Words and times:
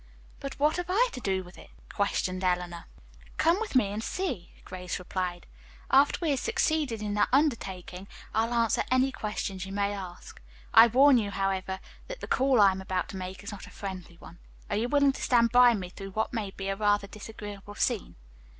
"But 0.39 0.57
what 0.59 0.77
have 0.77 0.87
I 0.89 1.09
to 1.11 1.19
do 1.19 1.43
with 1.43 1.59
it!" 1.59 1.69
questioned 1.93 2.43
Eleanor. 2.43 2.85
"Come 3.37 3.59
with 3.61 3.75
me 3.75 3.89
and 3.89 4.03
see," 4.03 4.49
Grace 4.65 4.97
replied. 4.97 5.45
"After 5.91 6.17
we 6.23 6.31
have 6.31 6.39
succeeded 6.39 7.03
in 7.03 7.15
our 7.19 7.27
undertaking, 7.31 8.07
I'll 8.33 8.51
answer 8.51 8.83
any 8.89 9.11
questions 9.11 9.63
you 9.63 9.71
may 9.71 9.93
ask. 9.93 10.41
I 10.73 10.87
warn 10.87 11.19
you, 11.19 11.29
however, 11.29 11.79
that 12.07 12.19
the 12.19 12.25
call 12.27 12.59
I 12.59 12.71
am 12.71 12.81
about 12.81 13.09
to 13.09 13.17
make 13.17 13.43
is 13.43 13.51
not 13.51 13.67
a 13.67 13.69
friendly 13.69 14.17
one. 14.17 14.39
Are 14.71 14.75
you 14.75 14.89
willing 14.89 15.11
to 15.11 15.21
stand 15.21 15.51
by 15.51 15.75
me 15.75 15.89
through 15.89 16.13
what 16.13 16.33
may 16.33 16.49
be 16.49 16.69
a 16.69 16.75
rather 16.75 17.05
disagreeable 17.05 17.75
scene?" 17.75 18.15